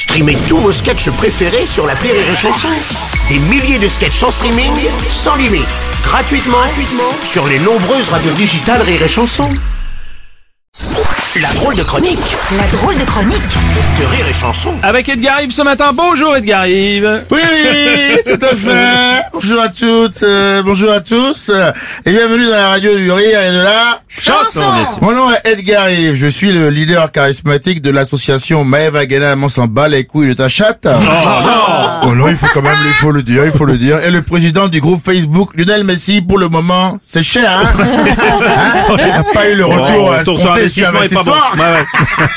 [0.00, 2.68] Streamez tous vos sketchs préférés sur la Rire et Chanson.
[3.28, 4.72] Des milliers de sketchs en streaming,
[5.10, 5.68] sans limite,
[6.02, 9.50] gratuitement, gratuitement sur les nombreuses radios digitales Rire et Chanson.
[11.38, 12.18] La drôle de chronique
[12.56, 13.36] La drôle de chronique
[14.00, 14.74] de Rire et Chanson.
[14.82, 15.92] Avec Edgar Yves ce matin.
[15.92, 17.26] Bonjour Edgar Yves.
[17.30, 19.19] Oui, oui, tout à fait.
[19.32, 21.70] Bonjour à toutes, euh, bonjour à tous, euh,
[22.04, 24.60] et bienvenue dans la radio du rire et de la Chanson.
[25.00, 29.66] Mon nom est Edgar Yves, je suis le leader charismatique de l'association Maëva Guéna s'en
[29.66, 30.86] bat les couilles de ta chatte.
[32.02, 34.00] Oh non, il faut quand même, il faut le dire, il faut le dire.
[34.00, 38.96] Et le président du groupe Facebook, Lionel Messi, pour le moment, c'est cher, hein, Hein
[38.98, 40.52] Il n'a pas eu le retour à Retour sur.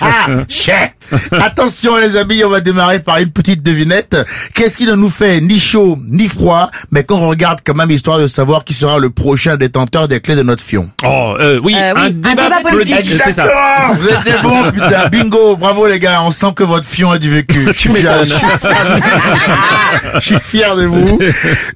[0.00, 0.90] Ah, cher.
[1.32, 4.16] Attention les amis, on va démarrer par une petite devinette.
[4.54, 8.18] Qu'est-ce qui ne nous fait ni chaud ni froid, mais qu'on regarde quand même histoire
[8.18, 10.90] de savoir qui sera le prochain détenteur des clés de notre fion.
[11.04, 13.04] Oh, euh, oui, Euh, oui, un un débat, débat politique.
[13.04, 13.46] C'est ça.
[13.46, 13.94] Exactement.
[13.94, 15.08] Vous êtes des bons, putain.
[15.10, 15.56] Bingo.
[15.56, 16.22] Bravo, les gars.
[16.22, 17.66] On sent que votre fion a du vécu.
[17.72, 19.00] Je suis fier, je suis fier-
[20.14, 21.18] je suis fier de vous.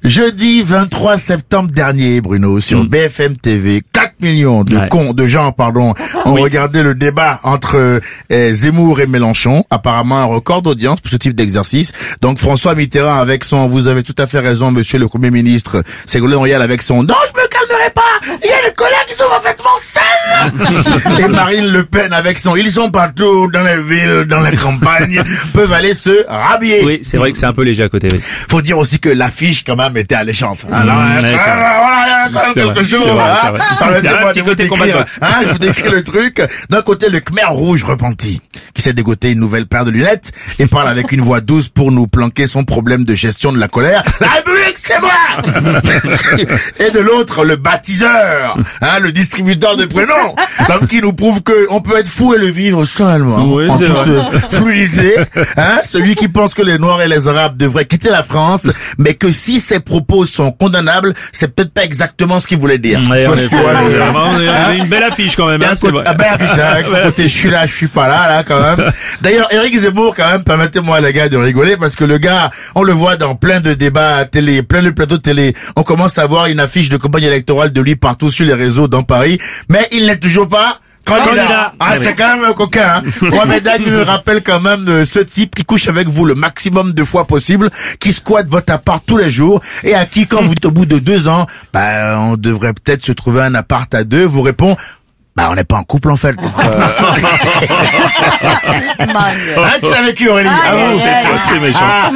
[0.03, 4.87] Jeudi 23 septembre dernier, Bruno, sur BFM TV, 4 millions de Ouais.
[4.89, 5.93] cons, de gens, pardon,
[6.25, 7.99] ont regardé le débat entre
[8.31, 9.63] euh, Zemmour et Mélenchon.
[9.69, 11.91] Apparemment, un record d'audience pour ce type d'exercice.
[12.21, 15.83] Donc, François Mitterrand avec son, vous avez tout à fait raison, monsieur le Premier ministre,
[16.05, 18.01] Ségolène Royal avec son, non, je me calmerai pas.
[18.43, 21.19] Il y a des collègues qui sont parfaitement saines.
[21.19, 25.23] Et Marine Le Pen avec son ils sont partout dans les villes, dans les campagnes,
[25.53, 26.83] peuvent aller se rhabiller.
[26.85, 28.09] Oui, c'est vrai que c'est un peu léger à côté.
[28.11, 28.19] oui.
[28.49, 30.59] Faut dire aussi que l'affiche quand même était alléchante.
[30.71, 31.37] Alors, Mmh, euh,
[32.33, 33.05] quand même quelque chose.
[33.07, 33.53] hein.
[33.79, 36.41] Permettez-moi de vous décrire, hein, je vous décris le truc.
[36.69, 38.41] D'un côté, le Khmer rouge repenti,
[38.73, 41.91] qui s'est dégoté une nouvelle paire de lunettes et parle avec une voix douce pour
[41.91, 44.03] nous planquer son problème de gestion de la colère.
[44.19, 45.11] La République, c'est moi!
[46.79, 50.35] et de l'autre, le baptiseur, hein, le distributeur de prénoms,
[50.69, 53.77] l'homme qui nous prouve que on peut être fou et le vivre seulement, Oui, en
[53.77, 55.15] toute euh, fluidité,
[55.57, 59.13] hein, celui qui pense que les Noirs et les Arabes devraient quitter la France, mais
[59.13, 62.99] que si ses propos sont condamnables, c'est peut-être pas exactement ce qu'il voulait dire.
[63.09, 65.61] Ouais, on est- on est- est- une belle affiche quand même.
[65.63, 66.03] Hein, c'est vrai.
[66.05, 67.01] ah ben, affiche, hein, avec Ouais.
[67.03, 68.91] côté je suis là, je suis pas là, là, quand même.
[69.21, 72.83] D'ailleurs, Eric Zemmour, quand même, permettez-moi, les gars, de rigoler, parce que le gars, on
[72.83, 75.53] le voit dans plein de débats à télé, plein de plateaux de télé.
[75.75, 78.87] On commence à voir une affiche de campagne électorale de lui partout sur les réseaux
[78.87, 79.39] dans Paris,
[79.69, 81.73] mais il n'est toujours pas Candidat.
[81.79, 83.03] Ah, Ouais, c'est quand même un coquin, hein.
[83.21, 87.03] Mohamed Ali me rappelle quand même ce type qui couche avec vous le maximum de
[87.03, 87.69] fois possible,
[87.99, 90.85] qui squatte votre appart tous les jours, et à qui, quand vous dites au bout
[90.85, 94.75] de deux ans, bah, on devrait peut-être se trouver un appart à deux, vous répond,
[95.37, 96.33] bah, on n'est pas en couple, en fait.
[96.33, 96.87] Donc, euh,
[98.99, 100.49] hein, tu l'as vécu, Aurélie?
[100.51, 101.25] Ah aïe, aïe.
[101.47, 101.79] C'est méchant.
[101.79, 102.11] Ah.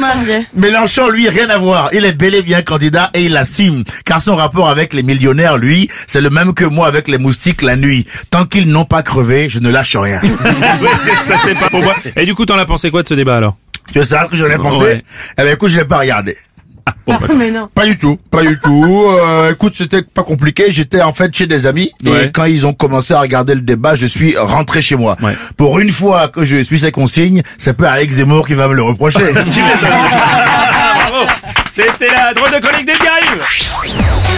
[0.56, 1.90] Mélenchon, lui, rien à voir.
[1.92, 3.84] Il est bel et bien candidat et il l'assume.
[4.04, 7.62] Car son rapport avec les millionnaires, lui, c'est le même que moi avec les moustiques
[7.62, 8.08] la nuit.
[8.30, 10.20] Tant qu'ils n'ont pas crevé, je ne lâche rien.
[10.80, 10.88] Oui,
[11.28, 11.94] ça c'est pas pour moi.
[12.16, 13.56] Et du coup, t'en as pensé quoi de ce débat alors?
[13.92, 14.82] Tu veux savoir ce que j'en ai pensé?
[14.82, 15.04] Ouais.
[15.38, 16.36] Eh ben, écoute, je l'ai pas regardé.
[17.36, 17.68] Mais non.
[17.74, 18.88] Pas du tout, pas du tout.
[19.22, 20.66] Euh, écoute, c'était pas compliqué.
[20.70, 22.26] J'étais en fait chez des amis Ouais.
[22.26, 25.16] et quand ils ont commencé à regarder le débat, je suis rentré chez moi.
[25.22, 25.34] Ouais.
[25.56, 28.74] Pour une fois que je suis ces consignes, c'est pas Eric Zemmour qui va me
[28.74, 29.20] le reprocher.
[31.74, 34.31] C'était la drôle de chronique Yves